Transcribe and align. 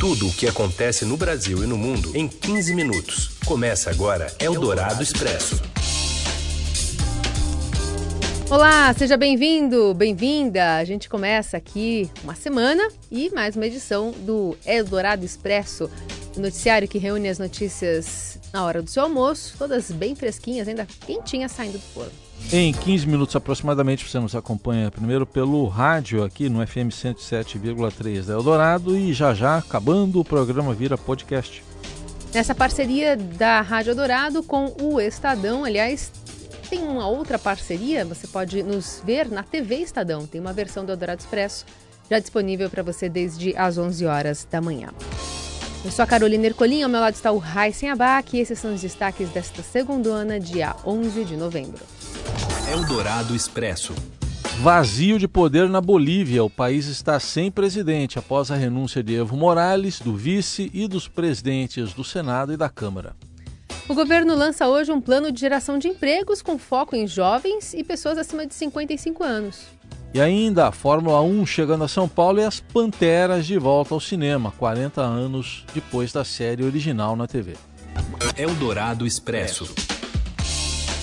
Tudo 0.00 0.28
o 0.28 0.32
que 0.32 0.48
acontece 0.48 1.04
no 1.04 1.14
Brasil 1.14 1.62
e 1.62 1.66
no 1.66 1.76
mundo 1.76 2.16
em 2.16 2.26
15 2.26 2.74
minutos. 2.74 3.36
Começa 3.44 3.90
agora 3.90 4.34
Eldorado 4.40 5.02
Expresso. 5.02 5.60
Olá, 8.48 8.94
seja 8.94 9.18
bem-vindo, 9.18 9.92
bem-vinda. 9.92 10.76
A 10.76 10.84
gente 10.84 11.06
começa 11.06 11.58
aqui 11.58 12.10
uma 12.24 12.34
semana 12.34 12.88
e 13.12 13.28
mais 13.34 13.56
uma 13.56 13.66
edição 13.66 14.12
do 14.12 14.56
Eldorado 14.64 15.22
Expresso, 15.22 15.90
noticiário 16.34 16.88
que 16.88 16.96
reúne 16.96 17.28
as 17.28 17.38
notícias 17.38 18.29
na 18.52 18.64
hora 18.64 18.82
do 18.82 18.90
seu 18.90 19.02
almoço, 19.04 19.54
todas 19.58 19.90
bem 19.90 20.14
fresquinhas, 20.14 20.68
ainda 20.68 20.86
quentinhas 21.06 21.52
saindo 21.52 21.74
do 21.74 21.80
forno. 21.80 22.12
Em 22.52 22.72
15 22.72 23.06
minutos 23.06 23.36
aproximadamente, 23.36 24.08
você 24.08 24.18
nos 24.18 24.34
acompanha 24.34 24.90
primeiro 24.90 25.24
pelo 25.24 25.66
rádio 25.68 26.24
aqui 26.24 26.48
no 26.48 26.66
FM 26.66 26.90
107,3 26.90 28.24
da 28.24 28.32
Eldorado 28.32 28.96
e 28.96 29.12
já 29.12 29.32
já, 29.34 29.58
acabando, 29.58 30.20
o 30.20 30.24
programa 30.24 30.74
vira 30.74 30.98
podcast. 30.98 31.62
Nessa 32.32 32.54
parceria 32.54 33.16
da 33.16 33.60
Rádio 33.60 33.90
Eldorado 33.90 34.42
com 34.42 34.74
o 34.80 35.00
Estadão, 35.00 35.64
aliás, 35.64 36.12
tem 36.68 36.82
uma 36.82 37.08
outra 37.08 37.38
parceria, 37.38 38.04
você 38.04 38.26
pode 38.26 38.62
nos 38.62 39.02
ver 39.04 39.28
na 39.28 39.42
TV 39.42 39.76
Estadão, 39.76 40.26
tem 40.26 40.40
uma 40.40 40.52
versão 40.52 40.84
do 40.84 40.92
Eldorado 40.92 41.20
Expresso 41.20 41.66
já 42.10 42.18
disponível 42.18 42.68
para 42.68 42.82
você 42.82 43.08
desde 43.08 43.56
as 43.56 43.78
11 43.78 44.04
horas 44.06 44.46
da 44.50 44.60
manhã. 44.60 44.88
Eu 45.82 45.90
sou 45.90 46.02
a 46.02 46.06
Carolina 46.06 46.44
Ercolim, 46.44 46.82
ao 46.82 46.90
meu 46.90 47.00
lado 47.00 47.14
está 47.14 47.32
o 47.32 47.38
Raíssen 47.38 47.88
Abac 47.88 48.36
e 48.36 48.40
esses 48.40 48.58
são 48.58 48.74
os 48.74 48.82
destaques 48.82 49.30
desta 49.30 49.62
segunda, 49.62 50.38
dia 50.38 50.76
11 50.84 51.24
de 51.24 51.38
novembro. 51.38 51.82
Eldorado 52.70 53.34
Expresso. 53.34 53.94
Vazio 54.60 55.18
de 55.18 55.26
poder 55.26 55.70
na 55.70 55.80
Bolívia. 55.80 56.44
O 56.44 56.50
país 56.50 56.84
está 56.84 57.18
sem 57.18 57.50
presidente 57.50 58.18
após 58.18 58.50
a 58.50 58.56
renúncia 58.56 59.02
de 59.02 59.14
Evo 59.14 59.34
Morales, 59.38 60.00
do 60.00 60.14
vice 60.14 60.70
e 60.74 60.86
dos 60.86 61.08
presidentes 61.08 61.94
do 61.94 62.04
Senado 62.04 62.52
e 62.52 62.58
da 62.58 62.68
Câmara. 62.68 63.16
O 63.88 63.94
governo 63.94 64.34
lança 64.34 64.68
hoje 64.68 64.92
um 64.92 65.00
plano 65.00 65.32
de 65.32 65.40
geração 65.40 65.78
de 65.78 65.88
empregos 65.88 66.42
com 66.42 66.58
foco 66.58 66.94
em 66.94 67.06
jovens 67.06 67.72
e 67.72 67.82
pessoas 67.82 68.18
acima 68.18 68.46
de 68.46 68.52
55 68.54 69.24
anos. 69.24 69.79
E 70.12 70.20
ainda 70.20 70.66
a 70.66 70.72
Fórmula 70.72 71.22
1 71.22 71.46
chegando 71.46 71.84
a 71.84 71.88
São 71.88 72.08
Paulo 72.08 72.40
e 72.40 72.44
as 72.44 72.58
Panteras 72.58 73.46
de 73.46 73.56
volta 73.56 73.94
ao 73.94 74.00
cinema, 74.00 74.52
40 74.58 75.00
anos 75.00 75.64
depois 75.72 76.12
da 76.12 76.24
série 76.24 76.64
original 76.64 77.14
na 77.14 77.28
TV. 77.28 77.54
Eldorado 78.36 79.06
Expresso. 79.06 79.72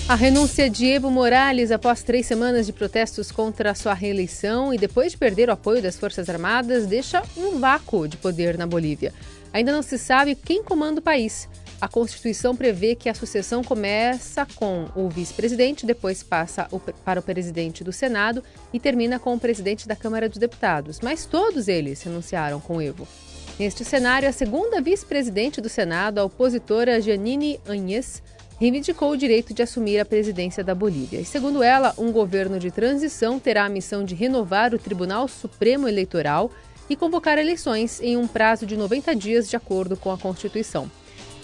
A 0.06 0.14
renúncia 0.14 0.68
de 0.68 0.86
Evo 0.86 1.10
Morales 1.10 1.70
após 1.70 2.02
três 2.02 2.26
semanas 2.26 2.66
de 2.66 2.72
protestos 2.72 3.30
contra 3.30 3.74
sua 3.74 3.94
reeleição 3.94 4.74
e 4.74 4.78
depois 4.78 5.12
de 5.12 5.18
perder 5.18 5.48
o 5.48 5.52
apoio 5.52 5.82
das 5.82 5.96
Forças 5.98 6.28
Armadas 6.28 6.86
deixa 6.86 7.22
um 7.34 7.58
vácuo 7.58 8.06
de 8.06 8.18
poder 8.18 8.58
na 8.58 8.66
Bolívia. 8.66 9.14
Ainda 9.54 9.72
não 9.72 9.82
se 9.82 9.96
sabe 9.96 10.34
quem 10.34 10.62
comanda 10.62 11.00
o 11.00 11.02
país. 11.02 11.48
A 11.80 11.86
Constituição 11.86 12.56
prevê 12.56 12.96
que 12.96 13.08
a 13.08 13.14
sucessão 13.14 13.62
começa 13.62 14.44
com 14.56 14.88
o 14.96 15.08
vice-presidente, 15.08 15.86
depois 15.86 16.24
passa 16.24 16.68
para 17.04 17.20
o 17.20 17.22
presidente 17.22 17.84
do 17.84 17.92
Senado 17.92 18.42
e 18.72 18.80
termina 18.80 19.20
com 19.20 19.32
o 19.32 19.38
presidente 19.38 19.86
da 19.86 19.94
Câmara 19.94 20.28
dos 20.28 20.38
Deputados. 20.38 20.98
Mas 21.00 21.24
todos 21.24 21.68
eles 21.68 22.02
renunciaram 22.02 22.58
com 22.58 22.82
Evo. 22.82 23.06
Neste 23.60 23.84
cenário, 23.84 24.28
a 24.28 24.32
segunda 24.32 24.80
vice-presidente 24.80 25.60
do 25.60 25.68
Senado, 25.68 26.18
a 26.18 26.24
opositora 26.24 27.00
Janine 27.00 27.60
Anhes, 27.64 28.24
reivindicou 28.58 29.12
o 29.12 29.16
direito 29.16 29.54
de 29.54 29.62
assumir 29.62 30.00
a 30.00 30.04
presidência 30.04 30.64
da 30.64 30.74
Bolívia. 30.74 31.20
E, 31.20 31.24
segundo 31.24 31.62
ela, 31.62 31.94
um 31.96 32.10
governo 32.10 32.58
de 32.58 32.72
transição 32.72 33.38
terá 33.38 33.66
a 33.66 33.68
missão 33.68 34.04
de 34.04 34.16
renovar 34.16 34.74
o 34.74 34.78
Tribunal 34.78 35.28
Supremo 35.28 35.86
Eleitoral 35.86 36.50
e 36.90 36.96
convocar 36.96 37.38
eleições 37.38 38.00
em 38.00 38.16
um 38.16 38.26
prazo 38.26 38.66
de 38.66 38.76
90 38.76 39.14
dias, 39.14 39.48
de 39.48 39.54
acordo 39.54 39.96
com 39.96 40.10
a 40.10 40.18
Constituição. 40.18 40.90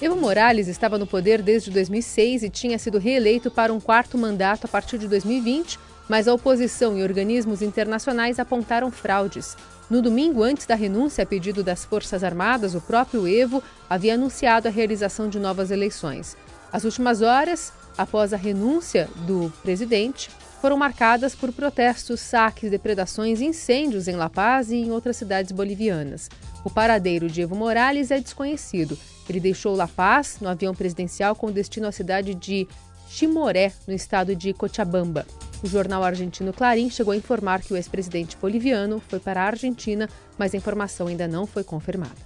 Evo 0.02 0.16
Morales 0.16 0.66
estava 0.66 0.98
no 0.98 1.06
poder 1.06 1.40
desde 1.40 1.70
2006 1.70 2.42
e 2.42 2.50
tinha 2.50 2.78
sido 2.78 2.98
reeleito 2.98 3.50
para 3.50 3.72
um 3.72 3.78
quarto 3.78 4.18
mandato 4.18 4.64
a 4.64 4.68
partir 4.68 4.98
de 4.98 5.06
2020, 5.06 5.78
mas 6.08 6.26
a 6.26 6.34
oposição 6.34 6.98
e 6.98 7.02
organismos 7.02 7.62
internacionais 7.62 8.40
apontaram 8.40 8.90
fraudes. 8.90 9.56
No 9.88 10.02
domingo, 10.02 10.42
antes 10.42 10.66
da 10.66 10.74
renúncia 10.74 11.22
a 11.22 11.26
pedido 11.26 11.62
das 11.62 11.84
Forças 11.84 12.24
Armadas, 12.24 12.74
o 12.74 12.80
próprio 12.80 13.28
Evo 13.28 13.62
havia 13.88 14.14
anunciado 14.14 14.66
a 14.66 14.70
realização 14.70 15.28
de 15.28 15.38
novas 15.38 15.70
eleições. 15.70 16.36
As 16.72 16.84
últimas 16.84 17.22
horas, 17.22 17.72
após 17.96 18.32
a 18.32 18.36
renúncia 18.36 19.08
do 19.26 19.52
presidente, 19.62 20.28
foram 20.64 20.78
marcadas 20.78 21.34
por 21.34 21.52
protestos, 21.52 22.20
saques, 22.20 22.70
depredações 22.70 23.42
e 23.42 23.44
incêndios 23.44 24.08
em 24.08 24.16
La 24.16 24.30
Paz 24.30 24.70
e 24.70 24.76
em 24.76 24.90
outras 24.90 25.18
cidades 25.18 25.52
bolivianas. 25.52 26.30
O 26.64 26.70
paradeiro 26.70 27.28
de 27.28 27.42
Evo 27.42 27.54
Morales 27.54 28.10
é 28.10 28.18
desconhecido. 28.18 28.98
Ele 29.28 29.40
deixou 29.40 29.76
La 29.76 29.86
Paz 29.86 30.38
no 30.40 30.48
avião 30.48 30.74
presidencial 30.74 31.36
com 31.36 31.52
destino 31.52 31.86
à 31.86 31.92
cidade 31.92 32.34
de 32.34 32.66
Chimoré, 33.10 33.74
no 33.86 33.92
estado 33.92 34.34
de 34.34 34.54
Cochabamba. 34.54 35.26
O 35.62 35.66
jornal 35.66 36.02
argentino 36.02 36.50
Clarim 36.50 36.88
chegou 36.88 37.12
a 37.12 37.16
informar 37.18 37.60
que 37.60 37.74
o 37.74 37.76
ex-presidente 37.76 38.34
boliviano 38.38 39.02
foi 39.06 39.20
para 39.20 39.42
a 39.42 39.46
Argentina, 39.48 40.08
mas 40.38 40.54
a 40.54 40.56
informação 40.56 41.08
ainda 41.08 41.28
não 41.28 41.46
foi 41.46 41.62
confirmada. 41.62 42.16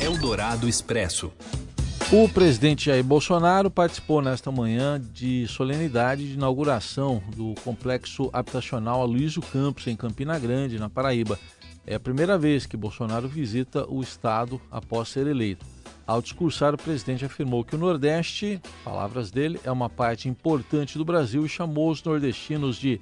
Eldorado 0.00 0.68
Expresso. 0.68 1.30
O 2.14 2.28
presidente 2.28 2.84
Jair 2.84 3.02
Bolsonaro 3.02 3.70
participou 3.70 4.20
nesta 4.20 4.52
manhã 4.52 5.00
de 5.00 5.48
solenidade 5.48 6.28
de 6.28 6.34
inauguração 6.34 7.22
do 7.34 7.54
complexo 7.64 8.28
habitacional 8.34 9.00
Aloysio 9.00 9.40
Campos, 9.40 9.86
em 9.86 9.96
Campina 9.96 10.38
Grande, 10.38 10.78
na 10.78 10.90
Paraíba. 10.90 11.38
É 11.86 11.94
a 11.94 12.00
primeira 12.00 12.36
vez 12.36 12.66
que 12.66 12.76
Bolsonaro 12.76 13.26
visita 13.26 13.90
o 13.90 14.02
estado 14.02 14.60
após 14.70 15.08
ser 15.08 15.26
eleito. 15.26 15.64
Ao 16.06 16.20
discursar, 16.20 16.74
o 16.74 16.78
presidente 16.78 17.24
afirmou 17.24 17.64
que 17.64 17.76
o 17.76 17.78
Nordeste, 17.78 18.60
palavras 18.84 19.30
dele, 19.30 19.58
é 19.64 19.72
uma 19.72 19.88
parte 19.88 20.28
importante 20.28 20.98
do 20.98 21.06
Brasil 21.06 21.46
e 21.46 21.48
chamou 21.48 21.90
os 21.90 22.04
nordestinos 22.04 22.76
de 22.76 23.00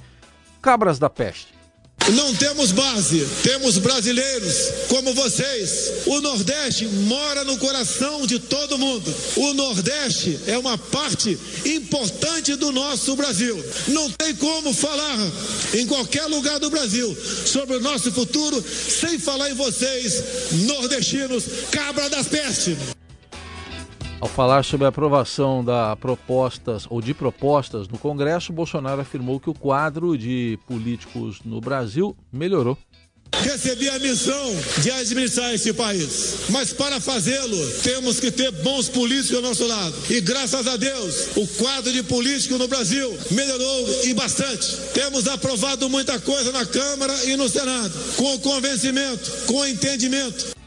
cabras 0.63 1.01
da 1.01 1.11
peste. 1.11 1.60
Não 2.15 2.35
temos 2.35 2.73
base, 2.73 3.27
temos 3.43 3.79
brasileiros 3.79 4.55
como 4.89 5.15
vocês. 5.15 5.93
O 6.07 6.21
Nordeste 6.21 6.87
mora 6.87 7.45
no 7.45 7.57
coração 7.59 8.27
de 8.27 8.39
todo 8.39 8.79
mundo. 8.79 9.15
O 9.37 9.53
Nordeste 9.55 10.39
é 10.47 10.59
uma 10.59 10.77
parte 10.77 11.39
importante 11.65 12.57
do 12.57 12.73
nosso 12.73 13.15
Brasil. 13.15 13.63
Não 13.89 14.11
tem 14.11 14.35
como 14.35 14.73
falar 14.73 15.19
em 15.75 15.87
qualquer 15.87 16.27
lugar 16.27 16.59
do 16.59 16.71
Brasil 16.71 17.17
sobre 17.47 17.77
o 17.77 17.81
nosso 17.81 18.11
futuro 18.11 18.63
sem 19.01 19.19
falar 19.19 19.51
em 19.51 19.55
vocês, 19.55 20.23
nordestinos, 20.67 21.45
cabra 21.71 22.09
das 22.09 22.27
pestes. 22.27 23.00
Ao 24.21 24.29
falar 24.29 24.63
sobre 24.67 24.85
a 24.85 24.91
aprovação 24.91 25.65
da 25.65 25.97
propostas 25.97 26.87
ou 26.91 27.01
de 27.01 27.15
propostas 27.15 27.89
no 27.89 27.97
Congresso, 27.97 28.53
Bolsonaro 28.53 29.01
afirmou 29.01 29.41
que 29.41 29.49
o 29.49 29.55
quadro 29.55 30.17
de 30.17 30.59
políticos 30.67 31.41
no 31.43 31.59
Brasil 31.59 32.15
melhorou. 32.31 32.77
Recebi 33.43 33.89
a 33.89 33.99
missão 33.99 34.57
de 34.83 34.91
administrar 34.91 35.55
esse 35.55 35.73
país, 35.73 36.35
mas 36.51 36.73
para 36.75 37.01
fazê-lo 37.01 37.57
temos 37.83 38.21
que 38.21 38.31
ter 38.31 38.51
bons 38.63 38.91
políticos 38.91 39.37
ao 39.37 39.43
nosso 39.43 39.67
lado. 39.67 39.95
E 40.11 40.21
graças 40.21 40.67
a 40.67 40.77
Deus, 40.77 41.29
o 41.37 41.47
quadro 41.47 41.91
de 41.91 42.03
político 42.03 42.59
no 42.59 42.69
Brasil 42.69 43.17
melhorou 43.31 44.05
e 44.05 44.13
bastante. 44.13 44.77
Temos 44.93 45.27
aprovado 45.29 45.89
muita 45.89 46.21
coisa 46.21 46.53
na 46.53 46.67
Câmara 46.67 47.15
e 47.25 47.37
no 47.37 47.49
Senado, 47.49 47.95
com 48.17 48.39
convencimento, 48.41 49.31
com 49.47 49.65
entendimento. 49.65 50.60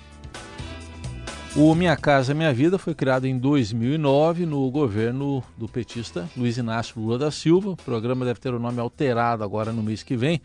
O 1.55 1.75
Minha 1.75 1.95
Casa 1.95 2.33
Minha 2.33 2.51
Vida 2.51 2.79
foi 2.79 2.95
criado 2.95 3.27
em 3.27 3.37
2009 3.37 4.43
no 4.43 4.71
governo 4.71 5.43
do 5.55 5.67
petista 5.67 6.27
Luiz 6.35 6.57
Inácio 6.57 6.99
Lula 6.99 7.19
da 7.19 7.29
Silva. 7.29 7.69
O 7.69 7.77
programa 7.77 8.25
deve 8.25 8.39
ter 8.39 8.51
o 8.51 8.59
nome 8.59 8.79
alterado 8.79 9.43
agora 9.43 9.71
no 9.71 9.83
mês 9.83 10.01
que 10.01 10.17
vem. 10.17 10.41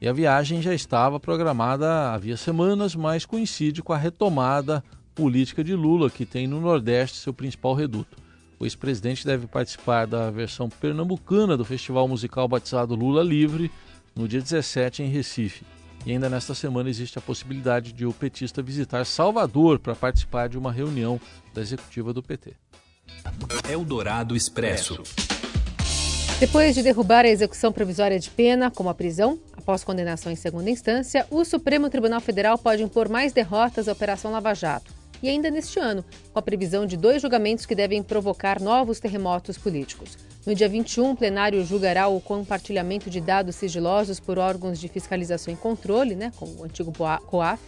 E 0.00 0.06
a 0.06 0.12
viagem 0.12 0.62
já 0.62 0.72
estava 0.72 1.18
programada 1.18 2.12
havia 2.12 2.36
semanas, 2.36 2.94
mas 2.94 3.26
coincide 3.26 3.82
com 3.82 3.92
a 3.92 3.96
retomada 3.96 4.84
política 5.16 5.64
de 5.64 5.74
Lula, 5.74 6.08
que 6.08 6.24
tem 6.24 6.46
no 6.46 6.60
Nordeste 6.60 7.18
seu 7.18 7.34
principal 7.34 7.74
reduto. 7.74 8.16
O 8.56 8.64
ex-presidente 8.64 9.26
deve 9.26 9.48
participar 9.48 10.06
da 10.06 10.30
versão 10.30 10.68
pernambucana 10.68 11.56
do 11.56 11.64
festival 11.64 12.06
musical 12.06 12.46
batizado 12.46 12.94
Lula 12.94 13.24
Livre 13.24 13.68
no 14.14 14.28
dia 14.28 14.40
17 14.40 15.02
em 15.02 15.08
Recife. 15.08 15.64
E 16.04 16.10
ainda 16.10 16.28
nesta 16.28 16.54
semana 16.54 16.90
existe 16.90 17.18
a 17.18 17.22
possibilidade 17.22 17.92
de 17.92 18.04
o 18.04 18.12
petista 18.12 18.60
visitar 18.60 19.04
Salvador 19.06 19.78
para 19.78 19.94
participar 19.94 20.48
de 20.48 20.58
uma 20.58 20.72
reunião 20.72 21.20
da 21.54 21.60
executiva 21.60 22.12
do 22.12 22.22
PT. 22.22 22.54
Eldorado 23.70 24.34
Expresso. 24.34 25.02
Depois 26.40 26.74
de 26.74 26.82
derrubar 26.82 27.24
a 27.24 27.28
execução 27.28 27.70
provisória 27.70 28.18
de 28.18 28.28
pena, 28.28 28.68
como 28.68 28.88
a 28.88 28.94
prisão, 28.94 29.38
após 29.56 29.84
condenação 29.84 30.32
em 30.32 30.36
segunda 30.36 30.68
instância, 30.68 31.24
o 31.30 31.44
Supremo 31.44 31.88
Tribunal 31.88 32.20
Federal 32.20 32.58
pode 32.58 32.82
impor 32.82 33.08
mais 33.08 33.32
derrotas 33.32 33.86
à 33.86 33.92
Operação 33.92 34.32
Lava 34.32 34.52
Jato. 34.54 35.01
E 35.22 35.28
ainda 35.28 35.50
neste 35.50 35.78
ano, 35.78 36.04
com 36.32 36.38
a 36.38 36.42
previsão 36.42 36.84
de 36.84 36.96
dois 36.96 37.22
julgamentos 37.22 37.64
que 37.64 37.74
devem 37.74 38.02
provocar 38.02 38.60
novos 38.60 38.98
terremotos 38.98 39.56
políticos. 39.56 40.18
No 40.44 40.54
dia 40.54 40.68
21, 40.68 41.12
o 41.12 41.16
plenário 41.16 41.64
julgará 41.64 42.08
o 42.08 42.20
compartilhamento 42.20 43.08
de 43.08 43.20
dados 43.20 43.54
sigilosos 43.54 44.18
por 44.18 44.38
órgãos 44.38 44.80
de 44.80 44.88
fiscalização 44.88 45.54
e 45.54 45.56
controle, 45.56 46.16
né, 46.16 46.32
como 46.34 46.60
o 46.60 46.64
antigo 46.64 46.92
COAF, 47.26 47.62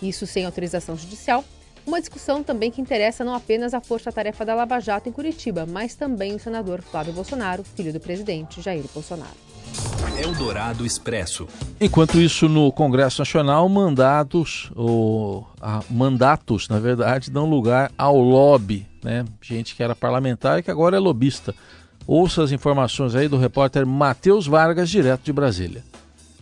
Isso 0.00 0.26
sem 0.26 0.46
autorização 0.46 0.96
judicial. 0.96 1.44
Uma 1.84 2.00
discussão 2.00 2.42
também 2.42 2.70
que 2.70 2.80
interessa 2.80 3.24
não 3.24 3.34
apenas 3.34 3.74
a 3.74 3.80
força-tarefa 3.80 4.44
da 4.44 4.54
Lava 4.54 4.78
Jato 4.78 5.08
em 5.08 5.12
Curitiba, 5.12 5.66
mas 5.66 5.94
também 5.94 6.34
o 6.34 6.38
senador 6.38 6.80
Flávio 6.80 7.12
Bolsonaro, 7.12 7.64
filho 7.64 7.92
do 7.92 7.98
presidente 7.98 8.62
Jair 8.62 8.84
Bolsonaro. 8.94 9.49
Eldorado 10.20 10.84
Expresso. 10.84 11.48
Enquanto 11.80 12.20
isso, 12.20 12.46
no 12.46 12.70
Congresso 12.70 13.22
Nacional, 13.22 13.66
mandatos, 13.70 14.70
ou 14.76 15.48
ah, 15.58 15.82
mandatos, 15.88 16.68
na 16.68 16.78
verdade, 16.78 17.30
dão 17.30 17.48
lugar 17.48 17.90
ao 17.96 18.18
lobby, 18.18 18.86
né? 19.02 19.24
Gente 19.40 19.74
que 19.74 19.82
era 19.82 19.96
parlamentar 19.96 20.58
e 20.58 20.62
que 20.62 20.70
agora 20.70 20.96
é 20.96 21.00
lobista. 21.00 21.54
Ouça 22.06 22.42
as 22.42 22.52
informações 22.52 23.14
aí 23.14 23.28
do 23.28 23.38
repórter 23.38 23.86
Matheus 23.86 24.46
Vargas, 24.46 24.90
direto 24.90 25.22
de 25.22 25.32
Brasília. 25.32 25.82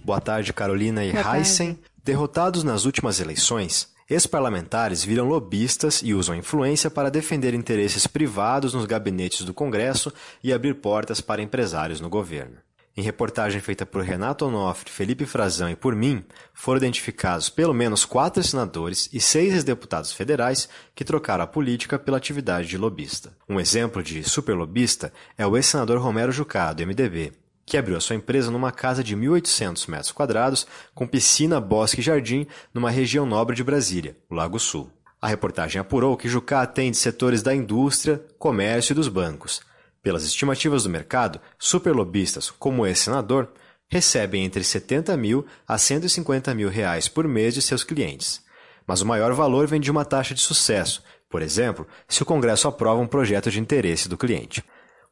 Boa 0.04 0.20
tarde, 0.20 0.52
Carolina 0.52 1.04
e 1.04 1.12
Heisen. 1.12 1.78
Derrotados 2.04 2.64
nas 2.64 2.84
últimas 2.84 3.20
eleições, 3.20 3.88
ex-parlamentares 4.10 5.04
viram 5.04 5.28
lobistas 5.28 6.00
e 6.02 6.14
usam 6.14 6.34
influência 6.34 6.90
para 6.90 7.10
defender 7.10 7.54
interesses 7.54 8.08
privados 8.08 8.74
nos 8.74 8.86
gabinetes 8.86 9.44
do 9.44 9.54
Congresso 9.54 10.12
e 10.42 10.52
abrir 10.52 10.74
portas 10.74 11.20
para 11.20 11.42
empresários 11.42 12.00
no 12.00 12.08
governo. 12.08 12.56
Em 12.98 13.00
reportagem 13.00 13.60
feita 13.60 13.86
por 13.86 14.02
Renato 14.02 14.44
Onofre, 14.44 14.90
Felipe 14.90 15.24
Frazão 15.24 15.70
e 15.70 15.76
por 15.76 15.94
mim, 15.94 16.24
foram 16.52 16.78
identificados 16.78 17.48
pelo 17.48 17.72
menos 17.72 18.04
quatro 18.04 18.42
senadores 18.42 19.08
e 19.12 19.20
seis 19.20 19.54
ex-deputados 19.54 20.12
federais 20.12 20.68
que 20.96 21.04
trocaram 21.04 21.44
a 21.44 21.46
política 21.46 21.96
pela 21.96 22.16
atividade 22.16 22.66
de 22.66 22.76
lobista. 22.76 23.32
Um 23.48 23.60
exemplo 23.60 24.02
de 24.02 24.28
superlobista 24.28 25.12
é 25.36 25.46
o 25.46 25.56
ex-senador 25.56 26.00
Romero 26.00 26.32
Jucá, 26.32 26.72
do 26.72 26.84
MDB, 26.84 27.34
que 27.64 27.76
abriu 27.76 27.96
a 27.96 28.00
sua 28.00 28.16
empresa 28.16 28.50
numa 28.50 28.72
casa 28.72 29.04
de 29.04 29.16
1.800 29.16 29.88
metros 29.88 30.10
quadrados, 30.10 30.66
com 30.92 31.06
piscina, 31.06 31.60
bosque 31.60 32.00
e 32.00 32.02
jardim, 32.04 32.48
numa 32.74 32.90
região 32.90 33.24
nobre 33.24 33.54
de 33.54 33.62
Brasília, 33.62 34.16
o 34.28 34.34
Lago 34.34 34.58
Sul. 34.58 34.90
A 35.22 35.28
reportagem 35.28 35.80
apurou 35.80 36.16
que 36.16 36.28
Jucá 36.28 36.62
atende 36.62 36.96
setores 36.96 37.42
da 37.42 37.54
indústria, 37.54 38.20
comércio 38.40 38.92
e 38.92 38.96
dos 38.96 39.06
bancos, 39.06 39.60
pelas 40.08 40.24
estimativas 40.24 40.84
do 40.84 40.88
mercado, 40.88 41.38
superlobistas, 41.58 42.50
como 42.50 42.86
esse 42.86 43.02
senador, 43.02 43.52
recebem 43.90 44.42
entre 44.42 44.64
70 44.64 45.14
mil 45.18 45.44
a 45.66 45.76
150 45.76 46.54
mil 46.54 46.70
reais 46.70 47.08
por 47.08 47.28
mês 47.28 47.52
de 47.52 47.60
seus 47.60 47.84
clientes. 47.84 48.42
Mas 48.86 49.02
o 49.02 49.06
maior 49.06 49.34
valor 49.34 49.66
vem 49.66 49.78
de 49.78 49.90
uma 49.90 50.06
taxa 50.06 50.34
de 50.34 50.40
sucesso, 50.40 51.02
por 51.28 51.42
exemplo, 51.42 51.86
se 52.08 52.22
o 52.22 52.24
Congresso 52.24 52.66
aprova 52.66 53.02
um 53.02 53.06
projeto 53.06 53.50
de 53.50 53.60
interesse 53.60 54.08
do 54.08 54.16
cliente. 54.16 54.64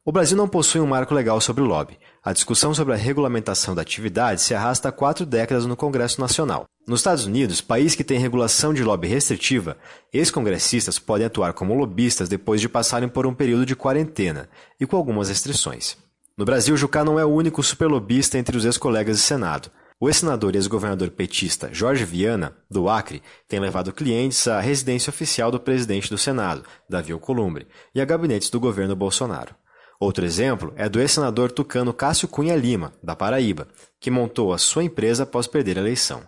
O 0.07 0.11
Brasil 0.13 0.37
não 0.37 0.47
possui 0.47 0.79
um 0.79 0.87
marco 0.87 1.13
legal 1.13 1.41
sobre 1.41 1.61
o 1.61 1.65
lobby. 1.65 1.99
A 2.23 2.31
discussão 2.31 2.73
sobre 2.73 2.93
a 2.93 2.97
regulamentação 2.97 3.75
da 3.75 3.81
atividade 3.81 4.41
se 4.41 4.55
arrasta 4.55 4.87
há 4.87 4.91
quatro 4.93 5.25
décadas 5.25 5.65
no 5.65 5.75
Congresso 5.75 6.21
Nacional. 6.21 6.63
Nos 6.87 7.01
Estados 7.01 7.25
Unidos, 7.25 7.59
país 7.59 7.93
que 7.93 8.05
tem 8.05 8.17
regulação 8.17 8.73
de 8.73 8.85
lobby 8.85 9.09
restritiva, 9.09 9.75
ex-congressistas 10.13 10.97
podem 10.97 11.27
atuar 11.27 11.51
como 11.51 11.73
lobistas 11.73 12.29
depois 12.29 12.61
de 12.61 12.69
passarem 12.69 13.09
por 13.09 13.27
um 13.27 13.33
período 13.33 13.65
de 13.65 13.75
quarentena 13.75 14.47
e 14.79 14.87
com 14.87 14.95
algumas 14.95 15.27
restrições. 15.27 15.97
No 16.37 16.45
Brasil, 16.45 16.77
Jucá 16.77 17.03
não 17.03 17.19
é 17.19 17.25
o 17.25 17.33
único 17.33 17.61
superlobista 17.61 18.37
entre 18.37 18.55
os 18.55 18.63
ex-colegas 18.63 19.17
de 19.17 19.23
Senado. 19.23 19.69
O 19.99 20.07
ex-senador 20.07 20.55
e 20.55 20.57
ex-governador 20.57 21.09
petista 21.09 21.69
Jorge 21.73 22.05
Viana, 22.05 22.55
do 22.71 22.87
Acre, 22.87 23.21
tem 23.45 23.59
levado 23.59 23.91
clientes 23.91 24.47
à 24.47 24.61
residência 24.61 25.09
oficial 25.09 25.51
do 25.51 25.59
presidente 25.59 26.09
do 26.09 26.17
Senado, 26.17 26.63
Davi 26.89 27.11
Alcolumbre, 27.11 27.67
e 27.93 27.99
a 27.99 28.05
gabinetes 28.05 28.49
do 28.49 28.57
governo 28.57 28.95
Bolsonaro. 28.95 29.53
Outro 29.99 30.23
exemplo 30.23 30.73
é 30.75 30.87
do 30.87 30.99
ex-senador 30.99 31.51
tucano 31.51 31.91
Cássio 31.91 32.27
Cunha 32.27 32.55
Lima, 32.55 32.93
da 33.01 33.15
Paraíba, 33.15 33.67
que 33.99 34.11
montou 34.11 34.53
a 34.53 34.57
sua 34.57 34.83
empresa 34.83 35.23
após 35.23 35.47
perder 35.47 35.77
a 35.77 35.81
eleição. 35.81 36.21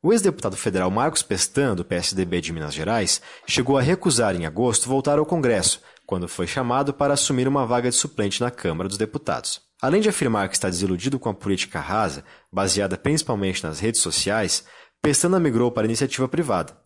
O 0.00 0.12
ex-deputado 0.12 0.56
federal 0.56 0.88
Marcos 0.88 1.20
Pestan, 1.20 1.74
do 1.74 1.84
PSDB 1.84 2.40
de 2.40 2.52
Minas 2.52 2.72
Gerais, 2.72 3.20
chegou 3.44 3.76
a 3.76 3.82
recusar 3.82 4.36
em 4.36 4.46
agosto 4.46 4.88
voltar 4.88 5.18
ao 5.18 5.26
Congresso, 5.26 5.80
quando 6.06 6.28
foi 6.28 6.46
chamado 6.46 6.94
para 6.94 7.14
assumir 7.14 7.48
uma 7.48 7.66
vaga 7.66 7.90
de 7.90 7.96
suplente 7.96 8.40
na 8.40 8.52
Câmara 8.52 8.88
dos 8.88 8.98
Deputados. 8.98 9.60
Além 9.82 10.00
de 10.00 10.08
afirmar 10.08 10.48
que 10.48 10.54
está 10.54 10.70
desiludido 10.70 11.18
com 11.18 11.28
a 11.28 11.34
política 11.34 11.80
rasa, 11.80 12.22
baseada 12.52 12.96
principalmente 12.96 13.64
nas 13.64 13.80
redes 13.80 14.00
sociais, 14.00 14.64
Pestana 15.02 15.40
migrou 15.40 15.72
para 15.72 15.82
a 15.82 15.86
iniciativa 15.86 16.28
privada. 16.28 16.78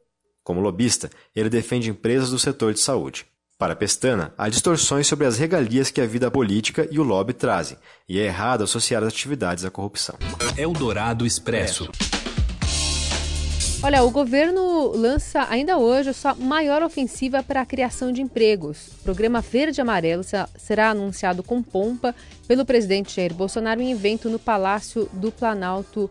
Como 0.43 0.61
lobista, 0.61 1.11
ele 1.37 1.50
defende 1.50 1.91
empresas 1.91 2.31
do 2.31 2.38
setor 2.38 2.73
de 2.73 2.81
saúde. 2.81 3.26
Para 3.61 3.77
Pestana, 3.77 4.33
há 4.39 4.49
distorções 4.49 5.07
sobre 5.07 5.27
as 5.27 5.37
regalias 5.37 5.91
que 5.91 6.01
a 6.01 6.07
vida 6.07 6.31
política 6.31 6.89
e 6.91 6.99
o 6.99 7.03
lobby 7.03 7.35
trazem, 7.35 7.77
e 8.09 8.19
é 8.19 8.25
errado 8.25 8.65
associar 8.65 9.03
as 9.03 9.11
atividades 9.11 9.67
à 9.67 9.71
corrupção. 9.71 10.15
Eldorado 10.57 11.27
Expresso. 11.27 11.91
Olha, 13.83 14.03
o 14.03 14.11
governo 14.11 14.93
lança 14.97 15.47
ainda 15.51 15.77
hoje 15.77 16.09
a 16.09 16.15
sua 16.15 16.35
maior 16.35 16.83
ofensiva 16.83 17.43
para 17.43 17.61
a 17.61 17.67
criação 17.67 18.11
de 18.11 18.23
empregos. 18.23 18.93
O 19.01 19.05
programa 19.05 19.43
Verde 19.43 19.79
Amarelo 19.79 20.23
será 20.56 20.89
anunciado 20.89 21.43
com 21.43 21.63
pompa 21.63 22.15
pelo 22.49 22.65
presidente 22.65 23.15
Jair 23.15 23.35
Bolsonaro 23.35 23.83
em 23.83 23.93
evento 23.93 24.31
no 24.31 24.39
Palácio 24.39 25.06
do 25.13 25.31
Planalto. 25.31 26.09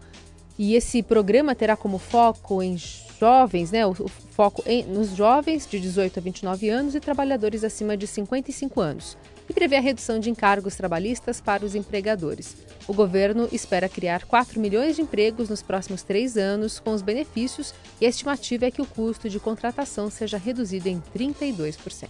E 0.55 0.75
esse 0.75 1.01
programa 1.01 1.55
terá 1.55 1.75
como 1.75 1.97
foco 1.97 2.61
em 2.61 2.77
jovens, 3.19 3.71
né, 3.71 3.85
o, 3.85 3.91
o 3.91 4.07
foco 4.07 4.63
em, 4.65 4.83
nos 4.83 5.15
jovens 5.15 5.67
de 5.67 5.79
18 5.79 6.19
a 6.19 6.21
29 6.21 6.69
anos 6.69 6.95
e 6.95 6.99
trabalhadores 6.99 7.63
acima 7.63 7.97
de 7.97 8.07
55 8.07 8.79
anos, 8.79 9.17
e 9.49 9.53
prevê 9.53 9.75
a 9.75 9.81
redução 9.81 10.19
de 10.19 10.29
encargos 10.29 10.75
trabalhistas 10.75 11.41
para 11.41 11.65
os 11.65 11.75
empregadores. 11.75 12.55
O 12.87 12.93
governo 12.93 13.47
espera 13.51 13.89
criar 13.89 14.25
4 14.25 14.59
milhões 14.59 14.95
de 14.95 15.01
empregos 15.01 15.49
nos 15.49 15.61
próximos 15.61 16.01
três 16.01 16.37
anos, 16.37 16.79
com 16.79 16.93
os 16.93 17.01
benefícios, 17.01 17.73
e 17.99 18.05
a 18.05 18.09
estimativa 18.09 18.65
é 18.65 18.71
que 18.71 18.81
o 18.81 18.85
custo 18.85 19.29
de 19.29 19.39
contratação 19.39 20.09
seja 20.09 20.37
reduzido 20.37 20.87
em 20.87 21.01
32%. 21.15 22.09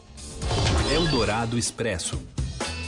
Eldorado 0.94 1.57
Expresso. 1.57 2.19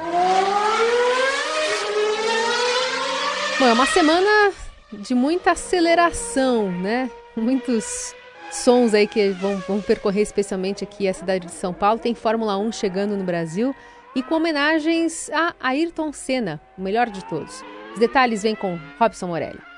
Bom, 3.58 3.66
é 3.66 3.72
uma 3.72 3.86
semana 3.86 4.52
de 4.92 5.14
muita 5.14 5.52
aceleração, 5.52 6.70
né? 6.70 7.10
Muitos 7.36 8.14
sons 8.50 8.94
aí 8.94 9.06
que 9.06 9.30
vão, 9.30 9.58
vão 9.58 9.80
percorrer 9.80 10.22
especialmente 10.22 10.84
aqui 10.84 11.08
a 11.08 11.14
cidade 11.14 11.46
de 11.46 11.52
São 11.52 11.72
Paulo. 11.72 11.98
Tem 11.98 12.14
Fórmula 12.14 12.56
1 12.58 12.72
chegando 12.72 13.16
no 13.16 13.24
Brasil 13.24 13.74
e 14.14 14.22
com 14.22 14.36
homenagens 14.36 15.28
a 15.30 15.54
Ayrton 15.60 16.12
Senna, 16.12 16.60
o 16.78 16.82
melhor 16.82 17.10
de 17.10 17.24
todos. 17.24 17.64
Os 17.92 17.98
detalhes 17.98 18.42
vêm 18.42 18.54
com 18.54 18.78
Robson 18.98 19.28
Morelli 19.28 19.73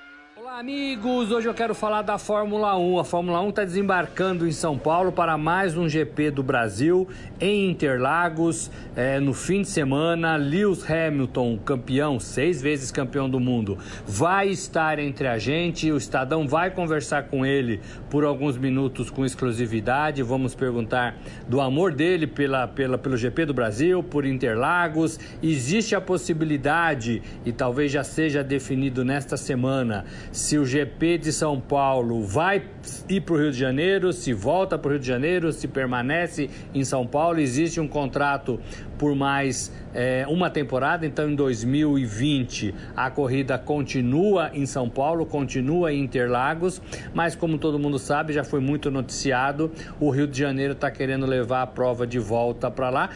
amigos! 0.59 1.31
Hoje 1.33 1.47
eu 1.47 1.53
quero 1.53 1.75
falar 1.75 2.01
da 2.01 2.17
Fórmula 2.17 2.79
1. 2.79 2.99
A 2.99 3.05
Fórmula 3.05 3.43
1 3.43 3.51
está 3.51 3.63
desembarcando 3.63 4.49
em 4.49 4.53
São 4.53 4.79
Paulo 4.79 5.13
para 5.13 5.37
mais 5.37 5.77
um 5.77 5.87
GP 5.87 6.31
do 6.31 6.43
Brasil 6.43 7.07
em 7.39 7.69
Interlagos 7.69 8.71
é, 8.97 9.21
no 9.21 9.35
fim 9.35 9.61
de 9.61 9.69
semana. 9.69 10.37
Lewis 10.37 10.91
Hamilton, 10.91 11.59
campeão, 11.59 12.19
seis 12.19 12.63
vezes 12.63 12.91
campeão 12.91 13.29
do 13.29 13.39
mundo, 13.39 13.77
vai 14.07 14.49
estar 14.49 14.99
entre 14.99 15.29
a 15.29 15.37
gente. 15.37 15.93
O 15.93 15.99
Estadão 15.99 16.49
vai 16.49 16.71
conversar 16.71 17.25
com 17.25 17.45
ele 17.45 17.79
por 18.09 18.25
alguns 18.25 18.57
minutos 18.57 19.11
com 19.11 19.27
exclusividade. 19.27 20.23
Vamos 20.23 20.55
perguntar 20.55 21.19
do 21.47 21.61
amor 21.61 21.93
dele 21.93 22.27
pela, 22.27 22.67
pela, 22.67 22.97
pelo 22.97 23.19
GP 23.19 23.45
do 23.45 23.53
Brasil, 23.53 24.03
por 24.03 24.25
Interlagos. 24.25 25.21
Existe 25.43 25.95
a 25.95 26.01
possibilidade, 26.01 27.23
e 27.45 27.53
talvez 27.53 27.93
já 27.93 28.03
seja 28.03 28.43
definido 28.43 29.05
nesta 29.05 29.37
semana, 29.37 30.07
se 30.47 30.59
o 30.59 30.65
GP 30.65 31.19
de 31.19 31.33
São 31.33 31.61
Paulo 31.61 32.23
vai 32.23 32.63
ir 33.09 33.21
para 33.23 33.35
o 33.35 33.37
Rio 33.37 33.51
de 33.51 33.59
Janeiro, 33.59 34.13
se 34.13 34.33
volta 34.33 34.79
para 34.79 34.91
o 34.91 34.93
Rio 34.93 35.01
de 35.01 35.07
Janeiro, 35.09 35.53
se 35.53 35.67
permanece 35.67 36.49
em 36.73 36.85
São 36.85 37.05
Paulo. 37.05 37.41
Existe 37.41 37.81
um 37.81 37.89
contrato 37.89 38.61
por 38.97 39.17
mais 39.17 39.73
é, 39.93 40.25
uma 40.29 40.49
temporada, 40.49 41.05
então 41.05 41.29
em 41.29 41.35
2020 41.35 42.73
a 42.95 43.11
corrida 43.11 43.59
continua 43.59 44.53
em 44.55 44.67
São 44.67 44.89
Paulo, 44.89 45.27
continua 45.27 45.93
em 45.93 46.05
Interlagos, 46.05 46.81
mas 47.13 47.35
como 47.35 47.59
todo 47.59 47.77
mundo 47.77 47.99
sabe, 47.99 48.33
já 48.33 48.45
foi 48.45 48.61
muito 48.61 48.89
noticiado, 48.89 49.73
o 49.99 50.11
Rio 50.11 50.29
de 50.29 50.39
Janeiro 50.39 50.75
está 50.75 50.93
querendo 50.93 51.27
levar 51.27 51.63
a 51.63 51.67
prova 51.67 52.07
de 52.07 52.21
volta 52.21 52.71
para 52.71 52.89
lá 52.89 53.11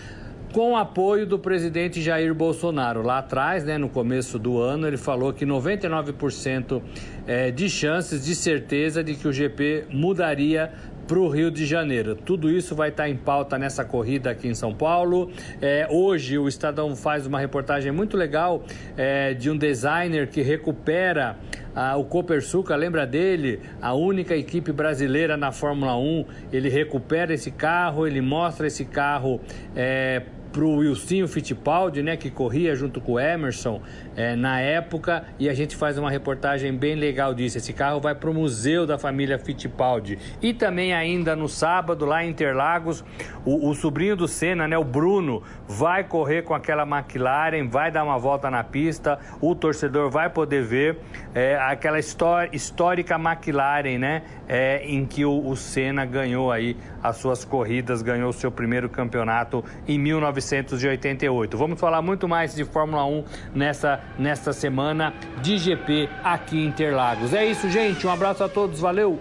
com 0.53 0.77
apoio 0.77 1.27
do 1.27 1.39
presidente 1.39 2.03
Jair 2.03 2.35
Bolsonaro. 2.35 3.03
Lá 3.03 3.19
atrás, 3.19 3.65
né, 3.65 3.79
no 3.79 3.89
começo 3.89 4.39
do 4.39 4.59
ano, 4.59 4.87
ele 4.87 4.97
falou 4.97 5.33
que 5.33 5.47
99% 5.47 6.83
é, 7.27 7.51
de 7.51 7.69
chances, 7.69 8.25
de 8.25 8.35
certeza, 8.35 9.03
de 9.03 9.15
que 9.15 9.29
o 9.29 9.33
GP 9.33 9.87
mudaria 9.91 10.73
para 11.07 11.19
o 11.19 11.29
Rio 11.29 11.51
de 11.51 11.67
Janeiro. 11.67 12.15
Tudo 12.15 12.49
isso 12.49 12.75
vai 12.75 12.91
estar 12.91 13.03
tá 13.03 13.09
em 13.09 13.17
pauta 13.17 13.59
nessa 13.59 13.85
corrida 13.85 14.31
aqui 14.31 14.47
em 14.47 14.55
São 14.55 14.73
Paulo. 14.73 15.31
É, 15.61 15.89
hoje 15.91 16.39
o 16.39 16.47
Estadão 16.47 16.95
faz 16.95 17.27
uma 17.27 17.39
reportagem 17.39 17.91
muito 17.91 18.17
legal 18.17 18.63
é, 18.97 19.35
de 19.35 19.51
um 19.51 19.57
designer 19.57 20.29
que 20.29 20.41
recupera 20.41 21.37
ah, 21.75 21.97
o 21.97 22.05
Copersuca, 22.05 22.75
lembra 22.77 23.07
dele? 23.07 23.61
A 23.81 23.93
única 23.95 24.37
equipe 24.37 24.73
brasileira 24.73 25.37
na 25.37 25.51
Fórmula 25.51 25.97
1. 25.97 26.25
Ele 26.53 26.69
recupera 26.69 27.35
esse 27.35 27.51
carro, 27.51 28.07
ele 28.07 28.21
mostra 28.21 28.67
esse 28.67 28.85
carro 28.85 29.41
é, 29.75 30.23
para 30.53 30.65
o 30.65 30.77
Wilsinho 30.77 31.29
Fittipaldi, 31.29 32.03
né, 32.03 32.17
que 32.17 32.31
corria 32.31 32.75
junto 32.75 33.01
com 33.01 33.13
o 33.13 33.21
Emerson 33.21 33.81
é, 34.17 34.35
na 34.35 34.61
época, 34.61 35.25
e 35.39 35.49
a 35.49 35.55
gente 35.55 35.77
faz 35.77 35.97
uma 35.99 36.11
reportagem 36.11 36.73
bem 36.77 36.95
legal 36.95 37.33
disso. 37.35 37.59
Esse 37.59 37.73
carro 37.73 38.01
vai 38.01 38.15
para 38.15 38.29
o 38.29 38.35
Museu 38.35 38.87
da 38.87 38.99
Família 38.99 39.39
Fittipaldi. 39.39 40.19
E 40.43 40.53
também 40.53 40.93
ainda 40.93 41.37
no 41.37 41.49
sábado, 41.49 42.05
lá 42.05 42.25
em 42.25 42.31
Interlagos, 42.31 43.05
o, 43.45 43.71
o 43.71 43.75
sobrinho 43.75 44.17
do 44.17 44.27
Senna, 44.27 44.67
né, 44.67 44.77
o 44.77 44.85
Bruno, 44.85 45.43
vai 45.67 46.05
correr 46.05 46.43
com 46.43 46.55
aquela 46.55 46.83
McLaren, 46.83 47.69
vai 47.69 47.91
dar 47.91 48.05
uma 48.05 48.19
volta 48.19 48.51
na 48.51 48.65
pista, 48.65 49.19
o 49.41 49.55
torcedor 49.55 50.11
vai 50.11 50.29
poder 50.29 50.65
ver 50.65 50.99
é, 51.35 51.57
aquela 51.57 51.99
histórica 51.99 53.17
McLaren, 53.17 53.99
né, 53.99 54.23
é, 54.49 54.85
em 54.85 55.07
que 55.07 55.25
o, 55.25 55.47
o 55.47 55.57
Senna 55.57 56.05
ganhou 56.05 56.51
aí 56.51 56.77
as 57.03 57.17
suas 57.17 57.45
corridas, 57.45 58.03
ganhou 58.03 58.31
o 58.31 58.33
seu 58.33 58.51
primeiro 58.51 58.89
campeonato 58.89 59.65
em 59.87 59.99
1988. 60.41 61.57
Vamos 61.57 61.79
falar 61.79 62.03
muito 62.03 62.29
mais 62.29 62.55
de 62.55 62.65
Fórmula 62.65 63.05
1 63.05 63.25
nessa, 63.55 64.01
nesta 64.19 64.53
semana 64.53 65.15
de 65.43 65.59
GP 65.59 66.09
aqui 66.25 66.59
em 66.59 66.67
Interlagos. 66.67 67.33
É 67.35 67.45
isso, 67.45 67.69
gente. 67.71 68.07
Um 68.07 68.11
abraço 68.11 68.43
a 68.45 68.49
todos. 68.49 68.81
Valeu! 68.81 69.19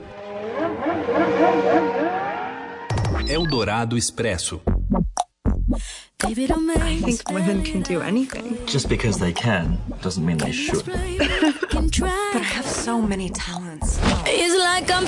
Eldorado 3.27 3.97
Expresso. 3.97 4.61
David, 6.17 6.51
I 6.51 6.99
think 7.01 7.21
women 7.31 7.63
can 7.63 7.81
do 7.81 8.01
anything. 8.01 8.57
Just 8.65 8.89
because 8.89 9.19
they 9.19 9.31
can 9.31 9.77
doesn't 10.01 10.25
mean 10.25 10.37
they 10.37 10.51
should. 10.51 10.83
but 10.85 12.01
I 12.03 12.43
have 12.43 12.65
so 12.65 13.01
many 13.01 13.29
talents. 13.29 13.99
It's 14.25 14.57
like 14.57 14.91
I'm 14.91 15.05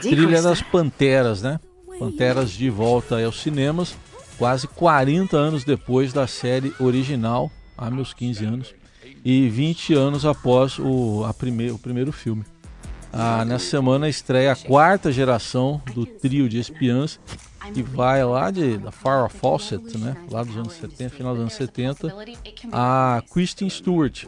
Trilha 0.00 0.42
das 0.42 0.62
Panteras, 0.62 1.42
né? 1.42 1.60
Panteras 1.98 2.50
de 2.50 2.70
volta 2.70 3.22
aos 3.22 3.42
cinemas, 3.42 3.94
quase 4.38 4.66
40 4.66 5.36
anos 5.36 5.64
depois 5.64 6.12
da 6.12 6.26
série 6.26 6.72
original, 6.80 7.50
há 7.76 7.90
meus 7.90 8.14
15 8.14 8.44
anos, 8.44 8.74
e 9.24 9.48
20 9.48 9.94
anos 9.94 10.24
após 10.24 10.78
o, 10.78 11.24
a 11.24 11.30
o 11.30 11.78
primeiro 11.78 12.12
filme. 12.12 12.44
Ah, 13.12 13.44
nessa 13.44 13.66
semana 13.66 14.08
estreia 14.08 14.52
a 14.52 14.56
quarta 14.56 15.10
geração 15.10 15.82
do 15.94 16.06
trio 16.06 16.48
de 16.48 16.58
espiãs 16.58 17.18
que 17.74 17.82
vai 17.82 18.24
lá 18.24 18.50
de 18.50 18.78
da 18.78 18.90
Farrah 18.90 19.28
Fawcett, 19.28 19.96
né, 19.98 20.16
lá 20.30 20.42
dos 20.42 20.56
anos 20.56 20.72
70, 20.74 21.10
final 21.10 21.34
dos 21.34 21.42
anos 21.42 21.54
70, 21.54 22.14
a 22.72 23.22
Kristen 23.32 23.68
Stewart. 23.68 24.24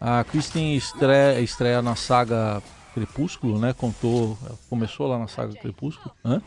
A 0.00 0.24
Kristen 0.24 0.74
estreia, 0.76 1.40
estreia 1.40 1.82
na 1.82 1.94
saga 1.94 2.62
Crepúsculo, 2.94 3.58
né? 3.58 3.72
Contou, 3.72 4.36
começou 4.68 5.06
lá 5.06 5.18
na 5.18 5.28
saga 5.28 5.54
Crepúsculo. 5.54 6.10
Hã? 6.24 6.40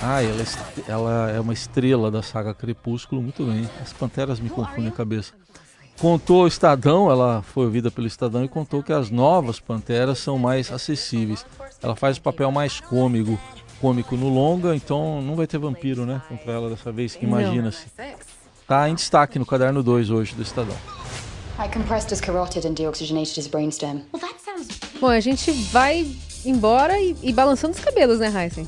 Ah, 0.00 0.20
ela, 0.20 0.44
ela 0.88 1.30
é 1.30 1.40
uma 1.40 1.52
estrela 1.52 2.10
da 2.10 2.22
saga 2.22 2.52
Crepúsculo, 2.52 3.22
muito 3.22 3.44
bem. 3.44 3.68
As 3.80 3.92
panteras 3.92 4.40
me 4.40 4.50
confundem 4.50 4.88
a 4.88 4.92
cabeça. 4.92 5.32
Contou 6.00 6.42
o 6.42 6.46
Estadão, 6.48 7.08
ela 7.08 7.42
foi 7.42 7.66
ouvida 7.66 7.90
pelo 7.90 8.08
Estadão 8.08 8.44
e 8.44 8.48
contou 8.48 8.82
que 8.82 8.92
as 8.92 9.10
novas 9.10 9.60
panteras 9.60 10.18
são 10.18 10.38
mais 10.38 10.72
acessíveis. 10.72 11.46
Ela 11.80 11.94
faz 11.94 12.16
o 12.16 12.22
papel 12.22 12.50
mais 12.50 12.80
cômico, 12.80 13.38
cômico 13.80 14.16
no 14.16 14.28
longa, 14.28 14.74
então 14.74 15.22
não 15.22 15.36
vai 15.36 15.46
ter 15.46 15.58
vampiro, 15.58 16.04
né? 16.04 16.20
Contra 16.28 16.50
ela 16.50 16.70
dessa 16.70 16.90
vez, 16.90 17.16
imagina-se. 17.20 17.86
Tá 18.66 18.88
em 18.88 18.94
destaque 18.94 19.38
no 19.38 19.46
caderno 19.46 19.82
2 19.82 20.10
hoje 20.10 20.34
do 20.34 20.42
Estadão. 20.42 20.76
I 21.58 21.68
compressed 21.68 22.10
his 22.10 22.20
carotid 22.20 22.64
and 22.64 22.74
deoxygenated 22.74 23.36
his 23.36 23.48
brainstem. 23.48 24.02
Well, 24.12 24.20
that 24.20 24.40
sounds... 24.40 24.68
Bom, 25.00 25.08
a 25.08 25.20
gente 25.20 25.50
vai 25.70 26.06
embora 26.44 26.98
e, 27.00 27.16
e 27.22 27.32
balançando 27.32 27.74
os 27.76 27.80
cabelos, 27.84 28.18
né, 28.18 28.28
Heisen? 28.28 28.66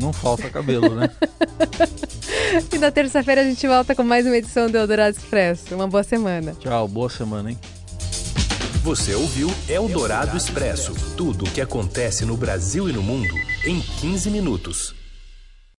Não 0.00 0.12
falta 0.12 0.50
cabelo, 0.50 0.94
né? 0.94 1.08
e 2.72 2.78
na 2.78 2.90
terça-feira 2.90 3.42
a 3.42 3.44
gente 3.44 3.66
volta 3.66 3.94
com 3.94 4.02
mais 4.02 4.26
uma 4.26 4.36
edição 4.36 4.68
do 4.68 4.76
Eldorado 4.76 5.16
Expresso. 5.16 5.74
Uma 5.74 5.86
boa 5.86 6.02
semana. 6.02 6.56
Tchau, 6.58 6.88
boa 6.88 7.08
semana, 7.08 7.50
hein? 7.50 7.58
Você 8.82 9.14
ouviu 9.14 9.48
Eldorado 9.68 10.36
Expresso 10.36 10.92
tudo 11.16 11.46
o 11.46 11.50
que 11.50 11.60
acontece 11.60 12.24
no 12.24 12.36
Brasil 12.36 12.88
e 12.88 12.92
no 12.92 13.02
mundo 13.02 13.34
em 13.64 13.80
15 13.80 14.30
minutos. 14.30 15.03